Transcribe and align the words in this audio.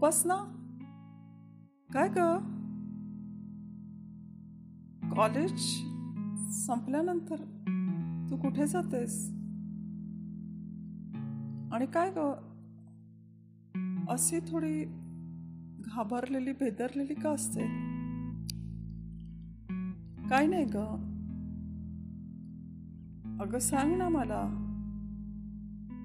उपासना 0.00 0.34
काय 1.90 2.08
ग 2.08 2.22
कॉलेज 5.16 5.64
संपल्यानंतर 6.56 7.42
तू 8.30 8.36
कुठे 8.36 8.66
जातेस 8.66 9.16
आणि 11.72 11.86
काय 11.86 12.12
ग 12.16 12.24
अशी 14.10 14.40
थोडी 14.40 14.84
घाबरलेली 15.86 16.52
भेदरलेली 16.52 17.14
का 17.14 17.30
असते 17.30 17.66
काय 20.28 20.46
नाही 20.46 20.64
ग 20.64 20.86
अगं 23.42 23.58
सांग 23.58 23.96
ना 23.98 24.08
मला 24.08 24.42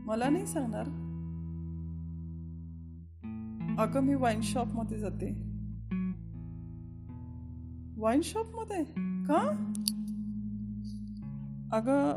मला 0.05 0.30
नाही 0.30 0.46
सांगणार 0.48 1.05
अगं 3.80 4.00
मी 4.00 4.16
वाईन 4.16 4.42
शॉपमध्ये 4.42 5.00
जाते. 5.00 5.30
वाईन 7.98 8.22
शॉपमध्ये 8.24 8.84
का? 9.28 9.72
अगं 11.72 12.16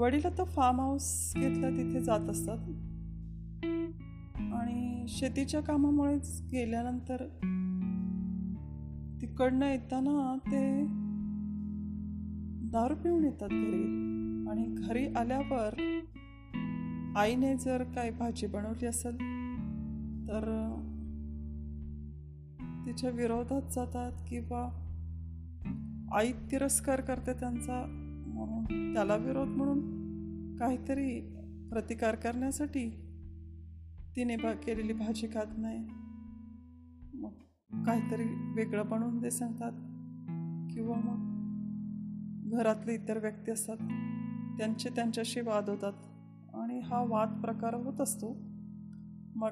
वडील 0.00 0.26
आता 0.26 0.44
फार्म 0.44 0.80
हाऊस 0.80 1.34
घेतलं 1.36 1.76
तिथे 1.76 2.00
जात 2.00 2.20
असतात. 2.20 2.58
आणि 4.54 5.06
शेतीच्या 5.08 5.60
कामामुळेच 5.60 6.42
गेल्यानंतर 6.52 7.16
तिकडनं 9.20 9.66
येताना 9.66 10.38
ते 10.46 10.82
दारू 12.70 12.94
पिऊन 12.94 13.24
येतात 13.24 13.48
घरी. 13.48 14.02
आणि 14.50 14.64
घरी 14.78 15.06
आल्यावर 15.06 16.00
आईने 17.16 17.56
जर 17.56 17.82
काही 17.82 18.10
भाजी 18.10 18.46
बनवली 18.46 18.86
असेल 18.86 19.35
तर 20.28 20.72
तिच्या 22.86 23.10
विरोधात 23.10 23.62
जातात 23.72 24.12
किंवा 24.28 24.82
आई 26.12 26.32
तिरस्कार 26.32 27.00
करते 27.00 27.32
त्यांचा 27.32 27.84
म्हणून 28.26 28.94
त्याला 28.94 29.16
विरोध 29.16 29.48
म्हणून 29.48 29.96
काहीतरी 30.56 31.20
प्रतिकार 31.70 32.14
करण्यासाठी 32.14 32.90
तिने 34.16 34.36
भा 34.36 34.52
केलेली 34.52 34.92
भाजी 34.92 35.26
खात 35.26 35.46
नाही. 35.58 35.78
मग 37.14 37.32
काहीतरी 37.84 38.24
वेगळं 38.54 38.88
बनवून 38.88 39.18
दे 39.18 39.30
सांगतात. 39.30 39.72
किंवा 40.74 40.96
मग 40.96 41.36
घरातले 42.56 42.94
इतर 42.94 43.18
व्यक्ती 43.18 43.50
असतात 43.50 43.76
त्यांचे 44.58 44.88
त्यांच्याशी 44.88 45.40
वाद 45.40 45.70
होतात. 45.70 45.92
आणि 46.54 46.80
हा 46.80 47.04
वाद 47.08 47.40
प्रकार 47.40 47.74
होत 47.74 48.00
असतो. 48.00 48.36
मग 49.36 49.50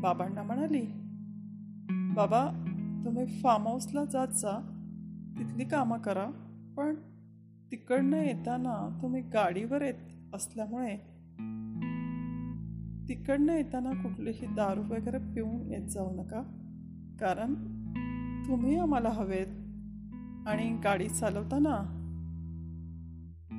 बाबांना 0.00 0.42
म्हणाली 0.42 0.86
बाबा 2.14 2.46
तुम्ही 3.04 3.26
फार्म 3.26 3.66
हाऊसला 3.66 4.04
जात 4.04 4.28
जा. 4.28 4.72
तिथली 5.38 5.64
कामं 5.64 5.98
करा 5.98 6.26
पण 6.76 6.94
तिकडनं 7.70 8.16
येताना 8.16 8.98
तुम्ही 9.02 9.22
गाडीवर 9.22 9.82
येत 9.82 10.34
असल्यामुळे 10.34 10.96
तिकडनं 13.08 13.52
येताना 13.52 13.90
कुठलीही 13.90 14.46
दारू 14.46 14.82
वगैरे 14.82 15.18
पिऊन 15.18 15.72
येत 15.72 15.88
जाऊ 15.88 16.10
नका. 16.10 16.42
कारण 17.20 17.54
तुम्ही 18.48 18.78
आम्हाला 18.78 19.08
हवेत 19.08 19.46
आणि 20.48 20.78
गाडी 20.84 21.08
चालवताना 21.08 22.02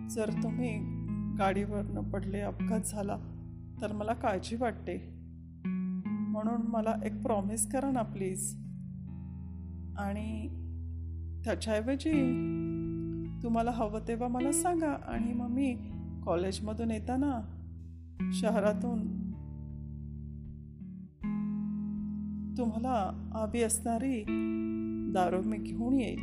जर 0.09 0.29
तुम्ही 0.43 0.77
गाडीवरनं 1.39 2.09
पडले 2.11 2.39
अपघात 2.39 2.79
झाला 2.79 3.17
तर 3.81 3.91
मला 3.91 4.13
काळजी 4.13 4.55
वाटते. 4.55 5.16
म्हणून 6.37 6.61
मला 6.61 6.95
एक 7.05 7.21
प्रॉमिस 7.21 7.71
करा 7.71 7.91
ना 7.91 8.01
प्लीज 8.01 8.55
आणि 9.97 10.47
त्याच्याऐवजी 11.45 12.11
तुम्हाला 13.43 13.71
हवं 13.71 13.99
तेव्हा 14.07 14.27
मला 14.27 14.51
सांगा. 14.51 14.91
आणि 14.91 15.33
मग 15.33 15.47
मी 15.47 15.77
कॉलेजमधून 16.25 16.91
येताना 16.91 17.41
शहरातून 18.33 19.07
तुम्हाला 22.57 23.29
हवी 23.33 23.63
असणारी 23.63 24.23
दारू 25.13 25.41
मी 25.41 25.57
घेऊन 25.57 25.93
येईल 25.93 26.19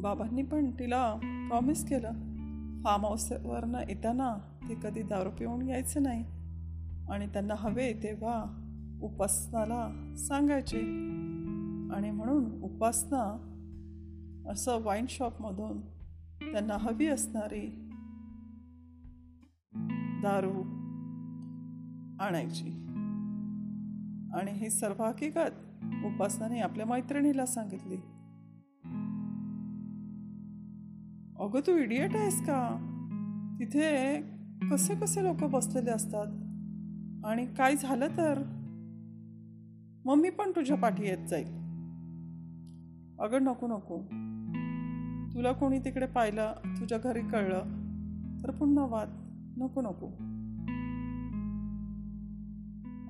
बाबांनी 0.00 0.42
पण 0.42 0.70
तिला 0.70 1.14
प्रॉमिस 1.48 1.84
केलं. 1.88 2.12
फार्म 2.84 3.06
हाऊसवरनं 3.06 3.78
येताना 3.78 4.36
ते 4.68 4.74
कधी 4.74 5.02
दारू 5.02 5.30
पिऊन 5.30 5.68
यायचं 5.68 6.02
नाही. 6.02 6.41
आणि 7.10 7.26
त्यांना 7.26 7.54
हवे 7.58 7.92
तेव्हा 7.92 8.58
उपासनाला 9.02 10.14
सांगायचे. 10.16 10.80
आणि 11.94 12.10
म्हणून 12.10 12.62
उपासना 12.62 13.48
असं 14.48 14.82
वाईन 14.82 15.04
शॉपमधून 15.08 15.80
त्यांना 16.52 16.76
हवी 16.80 17.06
असणारी 17.06 17.88
दारू 20.22 20.82
आणायची. 22.24 22.68
आणि 24.34 24.52
ही 24.52 24.70
सर्व 24.70 25.04
हकीकत 25.04 25.52
उपासनाने 26.04 26.60
आपल्या 26.60 26.86
मैत्रिणीला 26.86 27.46
सांगितली. 27.46 27.96
अगं 31.44 31.60
तू 31.66 31.76
इडियट 31.76 32.16
आहेस 32.16 32.42
का? 32.42 32.88
तिथे 33.60 34.20
कसे 34.70 34.94
कसे 34.94 35.24
लोक 35.24 35.44
बसलेले 35.44 35.90
असतात? 35.90 36.41
आणि 37.24 37.46
काय 37.46 37.76
झालं 37.76 38.08
तर? 38.08 38.42
मग 40.04 40.14
मी 40.14 40.30
पण 40.30 40.50
तुझ्या 40.50 40.76
पाठी 40.76 41.04
येत 41.04 41.28
जाईल. 41.28 41.46
अगं 43.18 43.42
नको 43.42 43.66
नको. 43.66 43.98
तुला 45.34 45.52
कोणी 45.52 45.78
तिकडे 45.78 46.06
पाहिलं 46.06 46.52
तुझ्या 46.66 46.98
घरी 46.98 47.20
कळलं 47.20 47.62
तर 48.42 48.50
पुन्हा 48.50 48.86
वाद. 48.86 49.08
नको 49.56 49.80
नको. 49.80 50.06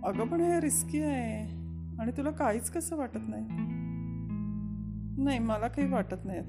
अगं 0.08 0.28
पण 0.28 0.40
हे 0.40 0.60
रिस्की 0.60 1.02
आहे. 1.02 1.62
आणि 1.98 2.12
तुला 2.16 2.30
काहीच 2.30 2.70
कसं 2.70 2.96
वाटत 2.96 3.18
नाही? 3.28 3.46
नाही 5.24 5.38
मला 5.38 5.68
काही 5.68 5.88
वाटत 5.88 6.24
नाही 6.24 6.40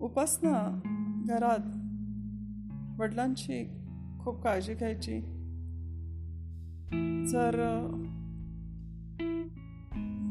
उपासना 0.00 0.80
घरात 1.28 1.80
वडिलांची 3.00 3.64
खूप 4.20 4.42
काळजी 4.42 4.74
घ्यायची. 4.74 5.39
जर 7.26 7.56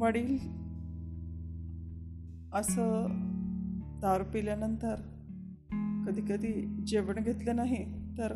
वडील 0.01 0.37
असं 2.53 3.07
दारू 4.01 4.23
पिल्यानंतर 4.23 4.95
कधी 6.07 6.21
कधी 6.21 6.83
जेवण 6.87 7.23
घेतलं 7.23 7.55
नाही 7.55 7.85
तर 8.17 8.33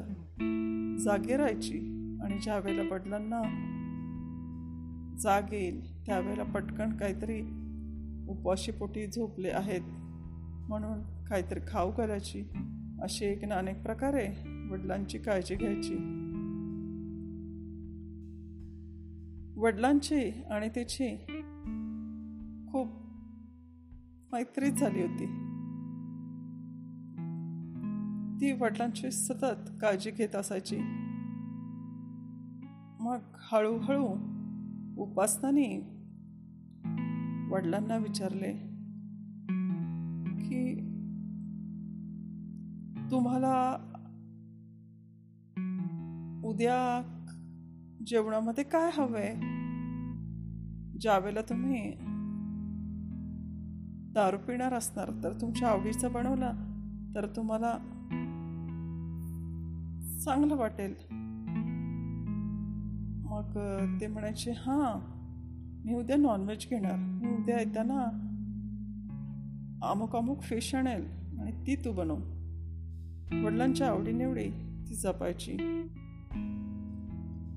जागे 1.00 1.38
राहायची. 1.38 1.89
आणि 2.23 2.38
ज्या 2.39 2.57
वेळेला 2.57 2.94
वडिलांना 2.94 3.41
जाग 5.19 5.53
येईल 5.53 6.06
त्यावेळेला 6.06 6.44
पटकन 6.44 6.97
काहीतरी 6.97 7.41
उपवाशीपोटी 8.28 9.07
झोपले 9.07 9.50
आहेत 9.50 9.81
म्हणून 10.69 11.23
काहीतरी 11.23 11.59
खाऊ 11.67 11.91
करायची 11.91 12.44
अशी 13.01 13.25
एक 13.25 13.45
ना 13.45 13.56
अनेक 13.56 13.83
प्रकारे 13.83 14.28
वडिलांची 14.72 15.17
काळजी 15.17 15.56
घ्यायची. 15.56 16.22
वडिलांची 19.63 20.44
आणि 20.51 20.69
तिची 20.69 21.18
खूप 22.72 22.88
मैत्रीच 24.34 24.74
झाली 24.74 25.01
होती. 25.01 25.25
ती 28.42 28.51
वडिलांची 28.51 29.12
सतत 29.12 29.69
काळजी 29.81 30.12
घेत 30.12 30.36
असायची. 30.36 30.77
मग 33.00 33.19
हळूहळू 33.36 34.07
उपासनाने 35.01 35.80
वडिलांना 37.51 37.98
विचारले 37.98 38.54
की 40.39 40.75
तुम्हाला 43.12 43.74
उद्या 46.45 47.09
जेवणामध्ये 48.07 48.63
काय 48.63 48.91
हवंय? 48.94 49.33
ज्यावेळेला 51.00 51.41
तुम्ही 51.41 51.94
दारू 54.13 54.38
पिणार 54.38 54.73
असणार 54.73 55.11
तर 55.23 55.33
तुमच्या 55.41 55.67
आवडीचं 55.67 56.11
बनवलं 56.11 56.53
तर 57.15 57.25
तुम्हाला 57.35 57.71
चांगलं 60.25 60.55
वाटेल. 60.55 60.94
मग 63.25 63.57
ते 64.01 64.07
म्हणायचे 64.07 64.51
हां 64.51 64.99
मी 65.85 65.94
उद्या 65.94 66.17
नॉनव्हेज 66.17 66.67
घेणार. 66.69 66.95
मी 66.95 67.35
उद्या 67.35 67.59
येताना 67.59 68.06
अमुक 69.83 70.15
अमुक 70.15 70.41
फिश 70.41 70.75
आणेल 70.75 71.06
आणि 71.39 71.51
ती 71.51 71.75
तू 71.75 71.91
बनव. 71.91 72.15
वडिलांच्या 73.45 73.88
आवडीनिवडी 73.88 74.49
ती 74.89 74.95
जपायची. 74.95 75.57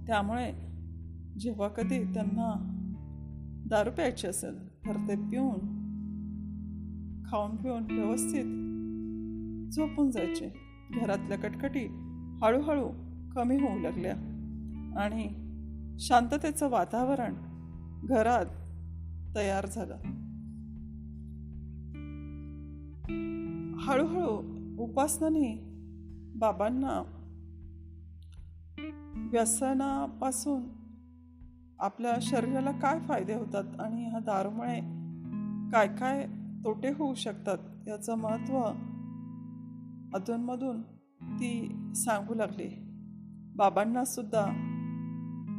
त्यामुळे 0.06 0.52
जेव्हा 1.38 1.68
कधी 1.68 2.14
त्यांना 2.14 2.72
दारू 3.68 3.90
प्यायची 3.90 4.26
असेल 4.26 4.68
तर 4.68 4.96
ते 5.08 5.16
पिऊन 5.16 5.76
खाऊन 7.30 7.56
पिऊन 7.56 7.84
व्यवस्थित 7.90 8.44
झोपून 9.72 10.10
जायचे. 10.10 10.66
घरातल्या 10.90 11.38
कटकटी 11.38 11.86
हळूहळू 12.42 12.88
कमी 13.34 13.56
होऊ 13.56 13.78
लागल्या 13.78 14.14
आणि 15.00 15.28
शांततेचं 15.98 16.70
वातावरण 16.70 17.34
घरात 18.06 18.46
तयार 19.36 19.66
झालं. 19.66 19.96
हळूहळू 23.80 24.42
उपासनाने 24.82 25.64
बाबांना 26.38 27.02
व्यसनापासून 29.30 30.62
आपल्या 31.78 32.14
शरीराला 32.22 32.70
काय 32.70 33.00
फायदे 33.00 33.34
होतात 33.34 33.80
आणि 33.80 34.04
ह्या 34.04 34.18
दारूमुळे 34.18 34.80
काय 35.70 35.88
काय 35.88 36.26
तोटे 36.64 36.88
होऊ 36.88 37.14
शकतात 37.14 37.88
याचं 37.88 38.14
महत्त्व 38.14 38.58
अधूनमधून 40.16 40.82
ती 41.22 41.76
सांगू 41.94 42.34
लागली. 42.34 42.68
बाबांना 43.56 44.04
सुद्धा 44.04 44.46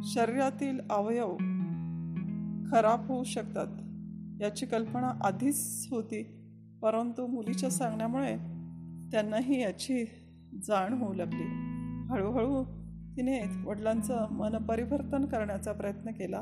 शरीरातील 0.03 0.79
अवयव 0.89 1.37
खराब 2.71 3.07
होऊ 3.07 3.23
शकतात 3.23 3.67
याची 4.41 4.65
कल्पना 4.65 5.11
आधीच 5.23 5.87
होती 5.91 6.23
परंतु 6.81 7.27
मुलीच्या 7.27 7.69
सांगण्यामुळे 7.69 8.37
त्यांनाही 9.11 9.61
याची 9.61 10.05
जाण 10.67 10.93
होऊ 10.93 11.13
लागली. 11.13 11.43
हळूहळू 12.09 12.63
तिने 13.17 13.41
वडिलांचं 13.65 14.27
मन 14.31 14.57
परिवर्तन 14.57 15.25
करण्याचा 15.25 15.71
प्रयत्न 15.71 16.11
केला 16.11 16.41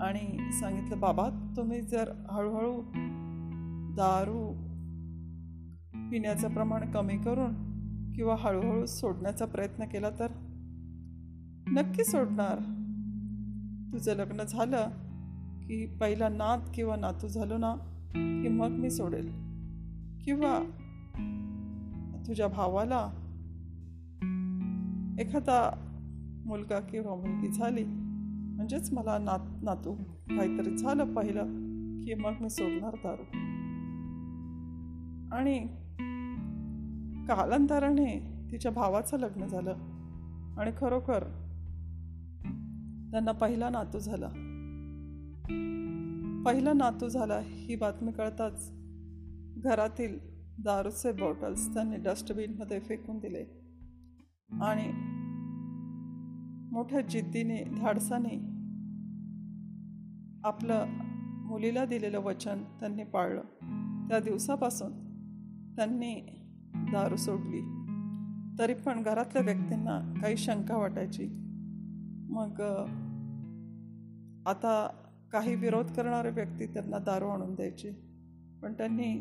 आणि 0.00 0.52
सांगितलं 0.52 1.00
बाबा 1.00 1.52
तुम्ही 1.56 1.80
जर 1.80 2.12
हळूहळू 2.30 2.82
दारू 3.94 4.52
पिण्याचं 6.10 6.54
प्रमाण 6.54 6.90
कमी 6.90 7.18
करून 7.18 7.54
किंवा 8.12 8.36
हळूहळू 8.38 8.86
सोडण्याचा 8.86 9.44
प्रयत्न 9.44 9.84
केला 9.84 10.10
तर 10.10 10.26
नक्की 11.68 12.04
सोडणार. 12.04 12.58
तुझं 13.92 14.14
लग्न 14.14 14.42
झालं 14.42 14.88
की 15.60 15.96
पहिला 16.00 16.28
नात 16.28 16.58
किंवा 16.74 16.96
नातू 16.96 17.28
झालो 17.28 17.58
ना 17.58 17.74
की 18.16 18.48
मग 18.48 18.68
मी 18.68 18.90
सोडेल. 18.90 19.28
किंवा 20.24 20.60
तुझ्या 22.26 22.46
भावाला 22.46 23.10
एखादा 25.20 25.86
मुलगा 26.46 26.80
किंवा 26.80 27.14
मुलगी 27.14 27.48
झाली. 27.48 27.84
म्हणजेच 28.56 28.92
मला 28.92 29.18
नात 29.18 29.62
नातू 29.62 29.94
काहीतरी 30.28 30.76
झालं 30.76 31.14
पहिलं 31.14 31.44
की 32.00 32.14
मग 32.14 32.32
मी 32.40 32.50
सोडणार 32.50 32.94
दारू. 32.94 33.22
आणि 35.36 35.66
कालांतराने 37.26 38.32
तिच्या 38.52 38.72
भावाचं 38.72 39.18
लग्न 39.18 39.46
झालं. 39.46 39.74
आणि 40.58 40.70
खरोखर 40.78 41.22
त्यांना 43.10 43.32
पहिला 43.32 43.70
नातू 43.70 43.98
झाला. 43.98 44.26
पहिला 46.46 46.72
नातू 46.72 47.08
झाला 47.08 47.40
ही 47.44 47.76
बातमी 47.76 48.12
कळताच 48.12 48.72
घरातील 49.56 50.18
दारूचे 50.62 51.12
बॉटल्स 51.12 51.74
त्यांनी 51.74 51.96
डस्टबिनमध्ये 51.96 52.80
फेकून 52.80 53.18
दिले. 53.18 53.44
आणि 54.60 55.19
मोठ्या 56.72 57.00
जिद्दीने 57.00 57.64
धाडसाने 57.64 58.60
आपलं 60.44 60.84
मुलीला 61.46 61.84
दिलेलं 61.84 62.18
वचन 62.18 62.62
त्यांनी 62.80 63.04
पाळलं. 63.04 63.42
त्या 64.08 64.20
दिवसापासून 64.20 64.92
त्यांनी 65.76 66.14
दारू 66.74 67.16
सोडली. 67.16 67.60
तरी 68.58 68.74
पण 68.74 69.02
घरातल्या 69.02 69.42
व्यक्तींना 69.42 70.14
काही 70.22 70.36
शंका 70.36 70.76
वाटायची. 70.76 71.28
मग 72.30 72.60
आता 74.46 74.90
काही 75.32 75.54
विरोध 75.54 75.86
करणारे 75.86 76.30
व्यक्ती 76.30 76.66
त्यांना 76.66 76.98
दारू 76.98 77.24
आणून 77.24 77.54
द्यायचे. 77.54 77.90
पण 78.62 78.72
त्यांनी 78.72 79.18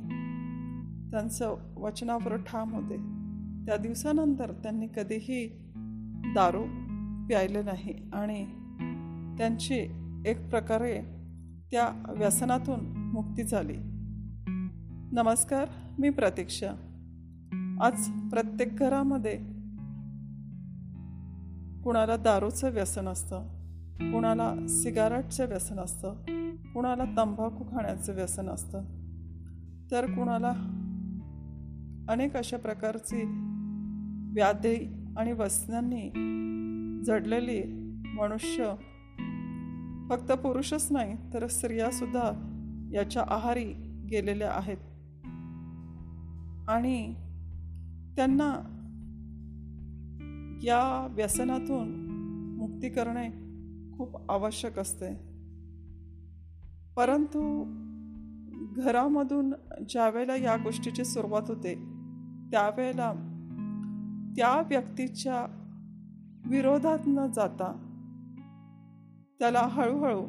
त्यांचं 1.11 1.73
वचनावर 1.75 2.35
ठाम 2.35 2.73
होते. 2.73 2.95
त्या 3.65 3.77
दिवसानंतर 3.77 4.51
त्यांनी 4.51 4.87
कधीही 4.87 5.47
दारू 6.35 6.88
प्यायले 7.29 7.63
नाही. 7.63 8.09
आणि 8.13 8.45
त्यांची 9.37 9.77
एक 10.25 10.49
प्रकारे 10.49 11.01
त्या 11.71 12.13
व्यसनातून 12.17 12.79
मुक्ती 12.97 13.43
झाली. 13.43 13.77
नमस्कार 15.11 15.67
मी 15.99 16.09
प्रतीक्षा. 16.09 16.67
आज 17.81 18.09
प्रत्येक 18.29 18.77
घरामध्ये 18.77 19.37
कुणाला 21.83 22.17
दारूचं 22.17 22.71
व्यसन 22.71 23.07
असतं 23.07 23.39
कुणाला 23.99 24.67
सिगारेटचं 24.67 25.45
व्यसन 25.45 25.79
असतं 25.79 26.13
कुणाला 26.55 27.03
तंबाखू 27.03 27.63
खाण्याचं 27.63 28.13
व्यसन 28.13 28.49
असतं 28.49 28.81
तर 29.91 30.05
कुणाला 30.05 30.51
अनेक 32.09 32.37
अशा 32.37 32.57
प्रकारची 32.57 33.23
व्याधी 34.33 35.05
आणि 35.17 35.31
व्यसनांनी 35.31 36.35
जडलेली 37.03 37.63
मनुष्य 38.05 38.73
फक्त 40.09 40.31
पुरुषच 40.31 40.91
नाही 40.91 41.15
तर 41.33 41.47
स्त्रियासुद्धा 41.47 42.31
याच्या 42.93 43.23
आहारी 43.27 43.73
गेलेल्या 44.11 44.51
आहेत. 44.51 44.77
आणि 46.69 47.13
त्यांना 48.15 48.75
या 50.63 51.07
व्यसनातून 51.11 52.05
मुक्ती 52.59 52.89
करणे 52.89 53.29
खूप 53.97 54.31
आवश्यक 54.31 54.79
असते. 54.79 55.15
परंतु 56.95 57.63
घरामधून 58.75 59.53
ज्यावेळेला 59.89 60.35
या 60.35 60.55
गोष्टीची 60.55 61.05
सुरुवात 61.05 61.41
होते 61.47 61.75
त्यावेळेला 62.51 63.13
त्या 64.37 64.61
व्यक्तीच्या 64.61 65.58
विरोधात 66.45 66.99
न 67.07 67.27
जाता 67.35 67.71
त्याला 69.39 69.59
हळूहळू 69.59 70.27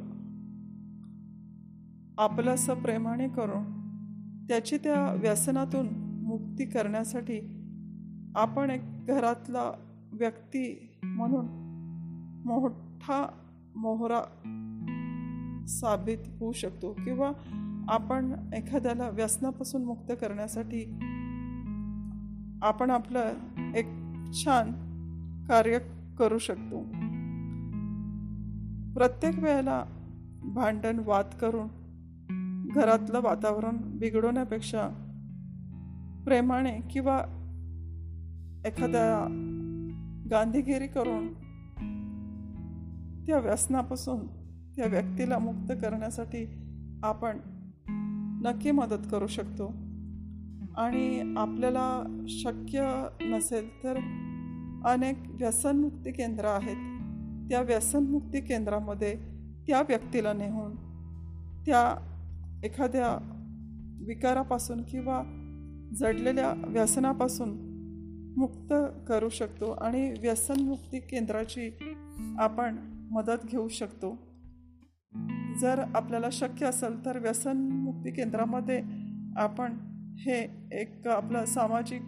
आपलंसं 2.19 2.75
प्रेमाने 2.75 3.29
करून 3.29 3.65
त्याची 4.47 4.77
त्या 4.77 5.13
व्यसनातून 5.13 5.89
मुक्ती 6.23 6.65
करण्यासाठी 6.65 7.41
आपण 8.37 8.71
एक 8.71 9.07
घरातला 9.07 9.73
व्यक्ती 10.13 10.91
म्हणून 11.03 11.47
मोठा 12.45 13.27
मोहरा 13.77 14.23
साबित 15.67 16.19
होऊ 16.41 16.53
शकतो 16.53 16.93
किंवा 16.93 17.33
आपण 17.89 18.35
एखाद्याला 18.55 19.09
व्यसनापासून 19.09 19.85
मुक्त 19.85 20.13
करण्यासाठी 20.21 20.85
आपण 22.63 22.91
आपलं 22.91 23.33
एक 23.75 23.87
छान 24.33 24.73
कार्य 25.47 25.79
करू 26.21 26.39
शकतो. 26.39 26.83
प्रत्येक 28.95 29.39
वेळेला 29.39 29.85
भांडण 30.45 31.03
वाद 31.07 31.27
करून 31.41 31.69
घरातलं 32.75 33.21
वातावरण 33.21 33.77
बिघडवण्यापेक्षा 33.99 34.89
प्रेमाने 36.25 36.81
किंवा 36.91 37.19
एखाद्या 38.67 39.27
गांधीगिरी 40.31 40.87
करून 40.87 41.33
त्या 43.27 43.39
व्यसनापासून 43.39 44.27
त्या 44.77 44.87
व्यक्तीला 44.87 45.39
मुक्त 45.39 45.73
करण्यासाठी 45.73 46.47
आपण 47.03 47.39
नक्की 48.45 48.71
मदत 48.71 49.07
करू 49.11 49.27
शकतो. 49.27 49.67
आणि 50.77 51.35
आपल्याला 51.37 52.03
शक्य 52.29 53.07
नसेल 53.21 53.85
तर 53.85 53.97
अनेक 54.85 55.19
व्यसनमुक्ती 55.29 56.13
केंद्र 56.13 56.45
आहेत. 56.45 56.77
त्या 57.51 57.61
व्यसनमुक्ती 57.61 58.41
केंद्रामध्ये 58.41 59.15
त्या 59.67 59.81
व्यक्तीला 59.81 60.33
नेऊन 60.33 60.77
त्या 61.67 62.07
एखाद्या 62.65 63.37
विकारापासून 64.07 64.83
किंवा 64.83 65.23
जडलेल्या 65.97 66.55
व्यसनापासून 66.67 67.71
मुक्त 68.37 68.75
करू 69.09 69.29
शकतो 69.29 69.71
आणि 69.71 70.15
व्यसनमुक्ती 70.21 71.01
केंद्राची 71.01 71.71
आपण 72.39 72.77
मदत 73.11 73.47
घेऊ 73.47 73.69
शकतो. 73.69 74.19
जर 75.61 75.79
आपल्याला 75.95 76.31
शक्य 76.33 76.67
असेल 76.67 77.05
तर 77.05 77.19
व्यसनमुक्ती 77.19 78.11
केंद्रामध्ये 78.11 78.83
आपण 79.37 79.73
हे 80.19 80.69
एक 80.73 81.09
आपलं 81.09 81.45
सामाजिक 81.45 82.01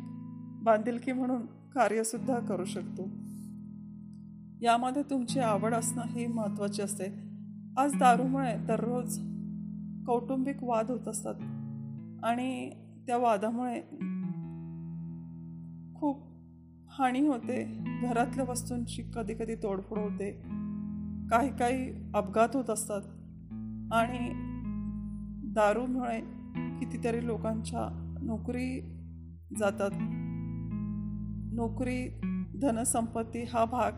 बांधिलकी 0.63 1.13
म्हणून 1.13 1.43
कार्यसुद्धा 1.75 2.39
करू 2.39 2.65
शकतो. 2.65 3.03
यामध्ये 4.61 5.03
तुमची 5.03 5.41
आवड 5.41 5.75
असणं 5.75 6.03
ही 6.09 6.27
महत्त्वाची 6.27 6.83
असते. 6.83 7.05
आज 7.77 7.95
दारूमुळे 7.99 8.57
दररोज 8.57 9.19
कौटुंबिक 10.07 10.57
वाद 10.63 10.91
होत 10.91 11.09
असतात. 11.09 11.35
आणि 12.25 12.71
त्या 13.07 13.17
वादामुळे 13.17 13.81
खूप 16.01 16.23
हानी 16.89 17.27
होते. 17.27 17.85
घरातल्या 18.03 18.45
वस्तूंची 18.49 19.03
कधी 19.15 19.35
कधी 19.35 19.55
तोडफोड 19.55 19.99
होते. 19.99 20.31
काही 21.31 21.57
काही 21.57 22.11
अपघात 22.15 22.49
होत 22.55 22.71
असतात. 22.71 23.03
आणि 23.93 24.33
दारूमुळे 25.53 26.21
कितीतरी 26.81 27.27
लोकांच्या 27.27 28.17
नोकरी 28.23 28.81
जातात. 29.59 30.22
नोकरी 31.55 32.21
धनसंपत्ती 32.63 33.43
हा 33.43 33.65
भाग 33.65 33.93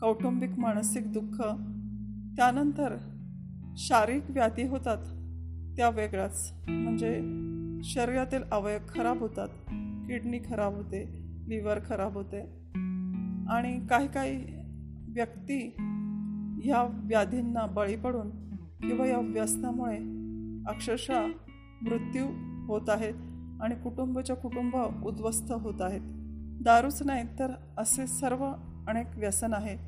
कौटुंबिक 0.00 0.50
मानसिक 0.58 1.12
दुःख 1.12 1.40
त्यानंतर 2.36 2.96
शारीरिक 3.76 4.30
व्याधी 4.30 4.62
होतात 4.62 4.98
त्या 5.76 5.88
वेगळ्याच. 5.88 6.52
म्हणजे 6.68 7.20
शरीरातील 7.84 8.42
अवयव 8.52 8.78
खराब 8.88 9.18
होतात 9.18 9.48
किडनी 10.06 10.38
खराब 10.38 10.74
होते 10.74 11.04
लिव्हर 11.48 11.78
खराब 11.78 12.14
होते. 12.14 12.40
आणि 13.48 13.86
काही 13.86 14.08
काही 14.08 14.36
व्यक्ती 15.08 15.74
ह्या 16.62 17.02
व्याधींना 17.04 17.66
बळी 17.66 17.96
पडून 17.96 18.30
किंवा 18.56 19.06
या 19.06 19.18
व्यसनामुळे 19.18 19.98
अक्षरशः 20.70 21.26
मृत्यू 21.82 22.24
होत 22.66 22.88
आहेत 22.88 23.14
आणि 23.62 23.74
कुटुंबाच्या 23.74 24.36
कुटुंब 24.36 24.76
उद्ध्वस्त 25.04 25.52
होत 25.52 25.80
आहेत. 25.80 26.13
दारूच 26.62 27.02
नाही 27.02 27.24
तर 27.38 27.52
असे 27.78 28.06
सर्व 28.06 28.44
अनेक 28.88 29.06
व्यसन 29.16 29.54
आहेत. 29.54 29.78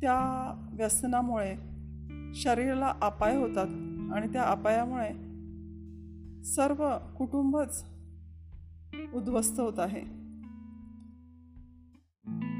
त्या 0.00 0.54
व्यसनामुळे 0.72 1.56
शरीराला 2.34 2.94
अपाय 3.02 3.36
होतात 3.36 3.66
आणि 4.12 4.32
त्या 4.32 4.42
अपायामुळे 4.42 5.12
सर्व 6.44 6.98
कुटुंबच 7.18 7.84
उद्ध्वस्त 9.14 9.60
होत 9.60 9.78
आहे. 9.78 10.00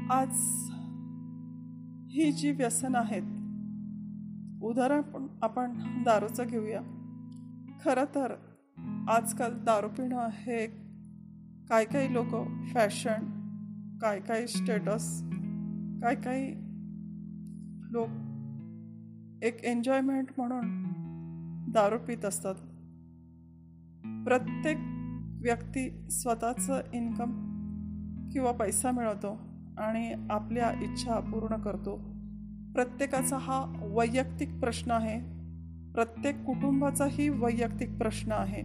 आज 0.09 0.29
ही 2.09 2.31
जी 2.31 2.51
व्यसन 2.51 2.95
आहेत 2.95 3.23
उदाहरण 4.63 5.27
आपण 5.41 5.73
दारूचं 6.03 6.43
घेऊया. 6.47 6.81
खरं 7.85 8.03
तर 8.15 8.35
आजकाल 9.09 9.63
दारू 9.63 9.87
पिणं 9.87 10.27
हे 10.31 10.63
एक 10.63 10.86
काही 11.69 12.13
लोक 12.13 12.47
फॅशन 12.73 13.37
काय 14.01 14.19
काही 14.19 14.47
स्टेटस 14.47 15.21
काय 16.01 16.15
काही 16.15 16.53
लोक 17.91 18.09
एक 19.43 19.63
एन्जॉयमेंट 19.63 20.27
म्हणून 20.37 20.83
दारू 21.71 21.97
पित 21.97 22.25
असतात. 22.25 22.55
प्रत्येक 24.25 24.77
व्यक्ती 25.41 26.09
स्वतःचं 26.09 26.81
इन्कम 26.93 27.31
किंवा 28.31 28.51
पैसा 28.51 28.91
मिळवतो 28.91 29.39
आणि 29.77 30.27
आपल्या 30.29 30.71
इच्छा 30.81 31.19
पूर्ण 31.19 31.55
करतो. 31.55 31.95
प्रत्येकाचा 32.73 33.37
हा 33.37 33.65
वैयक्तिक 33.81 34.59
प्रश्न 34.59 34.91
आहे. 34.91 35.19
प्रत्येक 35.93 36.43
कुटुंबाचाही 36.43 37.29
वैयक्तिक 37.29 37.97
प्रश्न 37.97 38.31
आहे. 38.31 38.63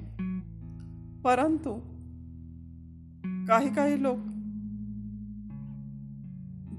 परंतु 1.22 1.91
काही 3.48 3.74
काही 3.74 4.02
लोक 4.02 4.16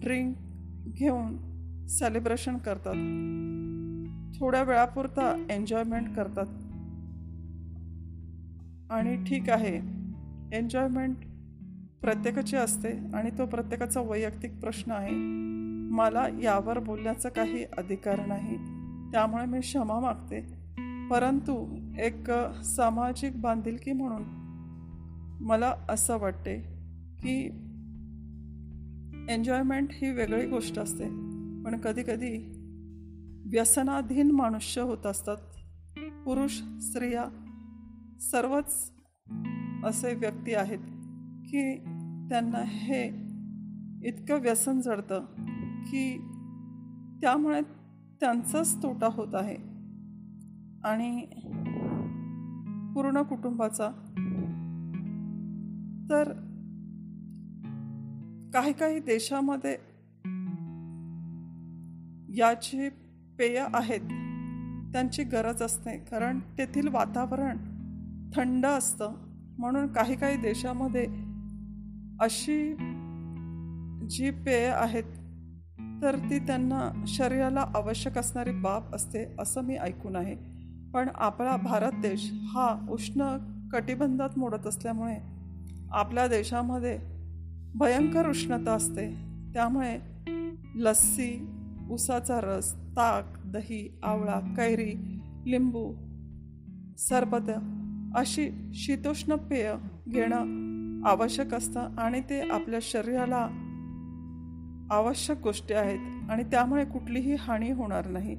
ड्रिंक 0.03 0.35
घेऊन 0.87 1.37
सेलिब्रेशन 1.87 2.57
करतात. 2.57 2.93
थोड्या 4.39 4.63
वेळापुरता 4.63 5.45
एन्जॉयमेंट 5.49 6.15
करतात. 6.15 6.45
आणि 8.91 9.23
ठीक 9.23 9.49
आहे 9.49 9.77
एन्जॉयमेंट 10.57 11.17
प्रत्येकाची 12.01 12.55
असते 12.55 12.89
आणि 12.89 13.29
तो 13.37 13.45
प्रत्येकाचा 13.45 14.01
वैयक्तिक 14.01 14.59
प्रश्न 14.59 14.91
आहे. 14.91 15.11
मला 15.95 16.27
यावर 16.27 16.79
बोलण्याचा 16.79 17.29
काही 17.29 17.63
अधिकार 17.77 18.25
नाही 18.25 18.57
त्यामुळे 19.11 19.45
मी 19.45 19.59
क्षमा 19.59 19.99
मागते. 19.99 20.63
परंतु 21.09 21.77
एक 21.99 22.31
सामाजिक 22.63 23.41
बांधिलकी 23.41 23.91
म्हणून 23.91 24.42
मला 25.41 25.73
असं 25.89 26.17
वाटते 26.17 26.59
की 27.23 27.45
एन्जॉयमेंट 29.29 29.87
ही 29.91 30.11
वेगळी 30.11 30.47
गोष्ट 30.47 30.79
असते. 30.79 31.03
पण 31.63 31.77
कधीकधी 31.77 32.37
व्यसनाधीन 33.51 34.31
मनुष्य 34.31 34.81
होत 34.81 35.05
असतात. 35.05 35.37
पुरुष 36.25 36.51
स्त्रिया 36.81 37.25
सर्वच 38.19 38.91
असे 39.85 40.13
व्यक्ती 40.15 40.53
आहेत 40.53 40.79
की 41.45 41.77
त्यांना 42.29 42.63
हे 42.65 43.07
इतकं 44.07 44.41
व्यसन 44.41 44.81
जडतं 44.81 45.25
की 45.83 46.17
त्यामुळे 47.21 47.61
त्यांचाच 48.19 48.83
तोटा 48.83 49.07
होत 49.11 49.35
आहे. 49.35 49.55
आणि 50.83 51.25
पूर्ण 52.93 53.21
कुटुंबाचा 53.21 53.89
तर 56.09 56.31
काही 58.53 58.73
काही 58.73 58.99
देशामध्ये 58.99 59.77
याची 62.37 62.89
पेय 63.39 63.65
आहेत 63.73 63.99
त्यांची 64.93 65.23
गरज 65.23 65.61
असते. 65.61 65.97
कारण 65.97 66.39
तेथील 66.39 66.87
वातावरण 66.87 67.57
थंड 68.35 68.65
असतं. 68.65 69.11
म्हणून 69.57 69.87
काही 69.87 70.15
काही 70.15 70.37
देशामध्ये 70.37 71.07
अशी 72.19 72.73
जी 74.09 74.29
पेय 74.31 74.67
आहेत 74.67 75.03
तर 76.01 76.15
ती 76.29 76.39
त्यांना 76.39 77.03
शरीराला 77.07 77.61
आवश्यक 77.61 78.17
असणारी 78.17 78.51
बाब 78.51 78.95
असते 78.95 79.35
असं 79.39 79.61
मी 79.61 79.75
ऐकून 79.77 80.15
आहे. 80.15 80.35
पण 80.93 81.09
आपला 81.15 81.55
भारत 81.57 81.91
देश 81.91 82.31
हा 82.33 82.85
उष्ण 82.89 83.37
कटिबंधात 83.73 84.29
मोडत 84.37 84.67
असल्यामुळे 84.67 85.32
आपल्या 85.93 86.27
देशामध्ये 86.27 86.99
भयंकर 87.75 88.29
उष्णता 88.29 88.73
असते. 88.73 89.09
त्यामुळे 89.53 89.99
लस्सी 90.75 91.47
उसाचा 91.89 92.39
रस 92.43 92.73
ताक 92.73 93.25
दही 93.45 93.99
आवळा 94.03 94.39
कैरी 94.39 95.19
लिंबू 95.45 95.93
सरबत 96.97 97.51
अशी 98.15 98.71
शीतोष्ण 98.73 99.35
पेय 99.35 99.73
घेणं 100.09 100.63
आवश्यक 101.07 101.53
असतं 101.53 101.79
आणि 101.79 102.21
ते 102.21 102.49
आपल्या 102.49 102.79
शरीराला 102.81 103.49
आवश्यक 104.91 105.37
गोष्टी 105.37 105.73
आहेत 105.73 106.31
आणि 106.31 106.43
त्यामुळे 106.43 106.85
कुठलीही 106.85 107.35
हानी 107.35 107.71
होणार 107.71 108.07
नाही. 108.07 108.35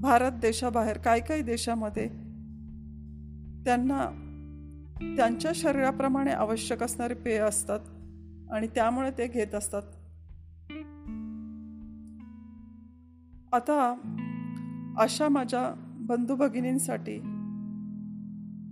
भारत 0.00 0.32
देशाबाहेर 0.32 0.98
काही 0.98 1.20
काही 1.20 1.42
देशामध्ये 1.42 2.08
त्यांना 3.64 4.26
त्यांच्या 5.02 5.52
शरीराप्रमाणे 5.54 6.30
आवश्यक 6.30 6.82
असणारे 6.82 7.14
पेय 7.14 7.38
असतात 7.38 7.80
आणि 8.52 8.66
त्यामुळे 8.66 9.10
ते 9.10 9.28
घेत 9.28 9.54
असतात. 9.54 9.82
आता 13.52 13.94
अशा 14.98 15.28
माझ्या 15.28 15.74
बंधू 16.00 16.36
भगिनींसाठी 16.36 17.18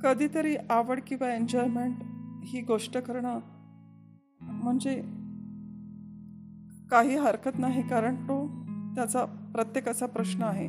कधीतरी 0.02 0.56
आवड 0.70 1.00
किंवा 1.06 1.34
एन्जॉयमेंट 1.34 1.96
ही 2.44 2.60
गोष्ट 2.60 2.98
करणं 2.98 3.38
म्हणजे 4.40 5.02
काही 6.90 7.16
हरकत 7.16 7.58
नाही 7.58 7.88
कारण 7.88 8.14
तो 8.14 8.46
त्याचा 8.94 9.24
प्रत्येकाचा 9.24 10.06
प्रश्न 10.06 10.42
आहे. 10.42 10.68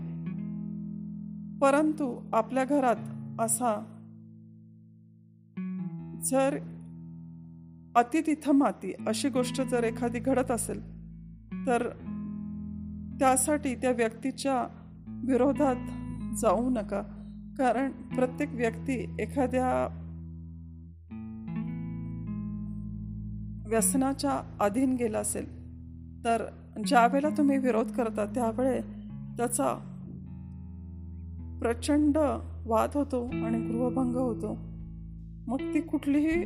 परंतु 1.59 2.29
आपल्या 2.33 2.65
घरात 2.65 2.95
असा 3.39 3.95
जर 6.23 6.57
अति 7.95 8.21
तिथं 8.27 8.51
माती 8.51 8.93
अशी 9.07 9.29
गोष्ट 9.29 9.61
जर 9.61 9.83
एखादी 9.83 10.19
घडत 10.19 10.51
असेल 10.51 10.81
तर 11.67 11.89
त्यासाठी 13.19 13.75
त्या 13.75 13.91
व्यक्तीच्या 13.91 14.67
विरोधात 15.27 15.75
जाऊ 16.41 16.69
नका. 16.69 17.01
कारण 17.57 17.91
प्रत्येक 17.91 18.49
व्यक्ती 18.53 19.15
एखाद्या 19.19 19.87
व्यसनाच्या 23.69 24.57
अधीन 24.59 24.93
गेला 24.93 25.19
असेल 25.19 25.59
तर 26.23 26.45
ज्यावेळेला 26.87 27.29
तुम्ही 27.29 27.57
विरोध 27.57 27.91
करता 27.91 28.25
त्यावेळे 28.25 28.81
त्याचा 29.37 29.73
प्रचंड 31.61 32.17
वाद 32.65 32.89
होतो 32.93 33.25
आणि 33.25 33.71
गृहभंग 33.71 34.15
होतो. 34.15 34.68
मग 35.49 35.57
ती 35.57 35.81
कुठलीही 35.81 36.45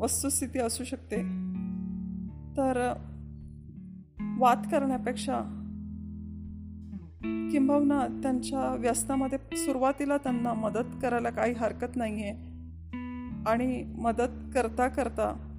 वस्तुस्थिती 0.00 0.58
असू 0.58 0.84
शकते. 0.84 1.16
तर 2.56 2.92
वाद 4.38 4.62
करण्यापेक्षा 4.70 5.38
किंबहुना 7.52 8.06
त्यांच्या 8.22 8.76
व्यसनामध्ये 8.76 9.56
सुरुवातीला 9.56 10.16
त्यांना 10.16 10.54
मदत 10.54 11.02
करायला 11.02 11.30
काही 11.30 11.54
हरकत 11.58 11.96
नाही 11.96 12.22
आहे 12.22 12.32
आणि 13.46 13.94
मदत 13.98 14.54
करता 14.54 14.88
करता 14.88 15.52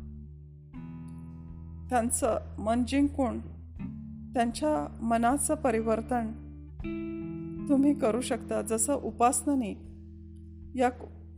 त्यांचं 1.89 2.37
मन 2.59 2.83
जिंकून 2.87 3.39
त्यांच्या 4.33 4.97
मनाचं 5.01 5.55
परिवर्तन 5.55 6.27
तुम्ही 7.69 7.93
करू 7.93 8.21
शकता. 8.21 8.61
जसं 8.61 8.93
उपासनाने 8.93 9.71
या 10.75 10.89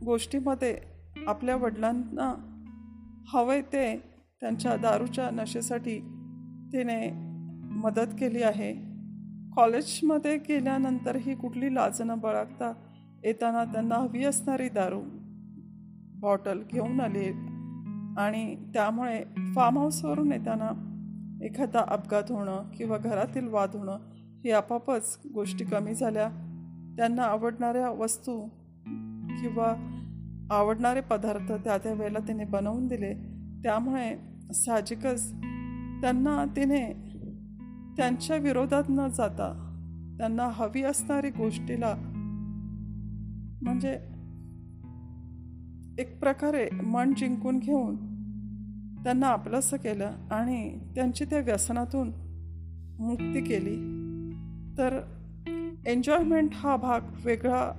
गोष्टीमध्ये 0.04 0.78
आपल्या 1.26 1.56
वडिलांना 1.56 2.34
हवे 3.28 3.60
ते 3.60 3.96
त्यांच्या 4.40 4.76
दारूच्या 4.76 5.30
नशेसाठी 5.30 5.98
तिने 6.72 7.10
मदत 7.62 8.14
केली 8.20 8.42
आहे. 8.42 8.72
कॉलेजमध्ये 9.56 10.36
गेल्यानंतरही 10.36 11.34
कुठली 11.34 11.74
लाज 11.74 12.02
न 12.02 12.14
बाळगता 12.14 12.72
येताना 13.24 13.64
त्यांना 13.64 13.94
हवी 13.94 14.24
असणारी 14.24 14.68
दारू 14.68 15.00
बॉटल 16.20 16.62
घेऊन 16.72 17.00
आली 17.00 17.28
आणि 18.20 18.56
त्यामुळे 18.74 19.24
फार्म 19.54 19.78
हाऊसवरून 19.78 20.32
येताना 20.32 20.70
एखादा 21.42 21.84
अपघात 21.88 22.32
होणं 22.32 22.70
किंवा 22.76 22.98
घरातील 22.98 23.48
वाद 23.48 23.76
होणं 23.76 23.98
ही 24.44 24.50
आपापच 24.50 25.18
गोष्टी 25.34 25.64
कमी 25.64 25.94
झाल्या. 25.94 26.28
त्यांना 26.96 27.22
आवडणाऱ्या 27.22 27.90
वस्तू 27.90 28.48
किंवा 29.30 29.96
आवडणारे 30.50 31.00
पदार्थ 31.00 31.52
त्या 31.52 31.78
त्या 31.78 31.92
वेळेला 31.92 32.18
तिने 32.18 32.44
बनवून 32.44 32.86
दिले. 32.86 33.14
त्यामुळे 33.62 34.16
साहजिकच 34.54 35.32
त्यांना 36.00 36.44
तिने 36.56 36.92
त्यांच्या 37.96 38.36
विरोधात 38.36 38.82
न 38.88 39.08
जाता 39.08 39.66
त्यांना 40.18 40.48
हवी 40.52 40.82
असणारी 40.82 41.30
गोष्टीला 41.30 41.94
म्हणजे 43.62 43.92
एक 46.02 46.20
प्रकारे 46.20 46.68
मन 46.82 47.14
जिंकून 47.16 47.58
घेऊन 47.58 47.96
त्यांना 49.04 49.26
आपलंसं 49.26 49.76
केलं 49.76 50.12
आणि 50.30 50.78
त्यांची 50.94 51.24
त्या 51.24 51.38
व्यसनातून 51.38 52.08
मुक्ती 52.98 53.40
केली. 53.40 53.76
तर 54.78 55.00
एन्जॉयमेंट 55.86 56.50
हा 56.54 56.76
भाग 56.76 57.00
वेगळा 57.24 57.72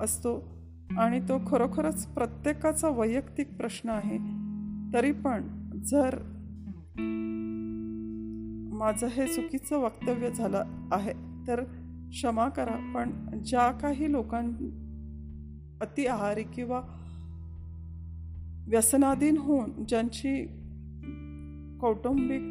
असतो. 0.00 0.53
आणि 0.98 1.20
तो 1.20 1.40
खरोखरच 1.46 2.06
प्रत्येकाचा 2.06 2.88
वैयक्तिक 2.88 3.56
प्रश्न 3.56 3.88
आहे. 3.88 4.18
तरी 4.94 5.12
पण 5.12 5.42
जर 5.84 6.18
माझं 8.72 9.06
हे 9.06 9.26
चुकीचं 9.26 9.78
वक्तव्य 9.78 10.30
झालं 10.30 10.64
आहे 10.92 11.12
तर 11.46 11.64
क्षमा 12.10 12.48
करा. 12.48 12.92
पण 12.94 13.10
ज्या 13.42 13.70
काही 13.70 14.12
लोकां 14.12 14.46
अति 15.80 16.06
आहारी 16.06 16.42
किंवा 16.42 16.82
व्यसनाधीन 18.68 19.36
होऊन 19.36 19.84
ज्यांची 19.88 20.46
कौटुंबिक 21.80 22.42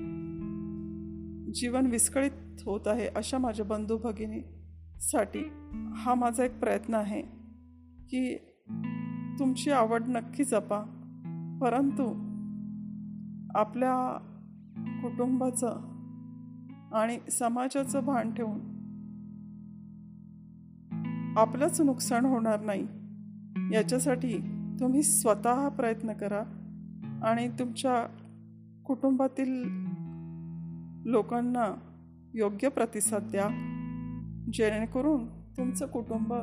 जीवन 1.54 1.86
विस्कळीत 1.86 2.62
होत 2.66 2.88
आहे 2.88 3.08
अशा 3.08 3.38
माझ्या 3.38 3.66
बंधू 3.66 3.98
भगिनीसाठी 3.98 5.44
हा 5.96 6.14
माझा 6.14 6.44
एक 6.44 6.60
प्रयत्न 6.60 6.94
आहे. 6.94 7.33
की 8.14 8.36
तुमची 9.40 9.72
आवड 9.72 10.04
नक्की 10.08 10.44
जपा. 10.44 10.80
परंतु 11.62 12.04
आपल्या 13.56 14.18
कुटुंबाचं 15.02 15.68
आणि 16.94 17.32
समाजाचं 17.32 18.06
भान 18.06 18.34
ठेवून 18.34 18.60
आपलंच 21.38 21.82
नुकसान 21.82 22.26
होणार 22.26 22.60
नाही 22.62 22.88
याच्यासाठी 23.76 24.38
तुम्ही 24.80 25.04
स्वतः 25.04 25.70
प्रयत्न 25.70 26.14
करा 26.14 26.44
आणि 27.24 27.48
तुमच्या 27.48 28.08
कुटुंबातील 28.84 29.64
लोकांना 31.06 31.76
योग्य 32.34 32.70
प्रतिसाद 32.70 33.24
द्या. 33.32 33.48
जेणेकरून 34.54 35.28
तुमचं 35.58 35.86
कुटुंब 35.86 36.34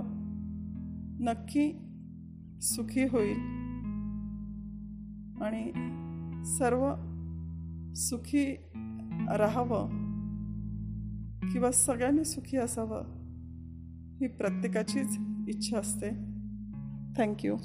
नक्की 1.21 1.73
सुखी 2.61 3.03
होईल. 3.03 3.37
आणि 5.43 5.73
सर्व 6.45 6.95
सुखी 7.95 8.57
राहावं 9.37 9.89
किंवा 11.53 11.73
सगळ्यांनी 11.73 12.25
सुखी 12.25 12.57
असावं 12.57 13.03
ही 14.21 14.29
प्रत्येकाचीच 14.29 15.19
इच्छा 15.49 15.79
असते. 15.79 16.11
थँक्यू 17.17 17.57